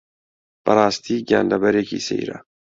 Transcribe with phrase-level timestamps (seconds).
[0.65, 2.37] بەڕاستی گیانلەبەرێکی سەیرە